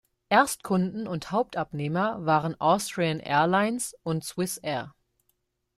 Erstkunden 0.29 1.07
und 1.07 1.29
Hauptabnehmer 1.29 2.25
waren 2.25 2.59
Austrian 2.59 3.19
Airlines 3.19 3.95
und 4.01 4.23
Swissair. 4.25 4.95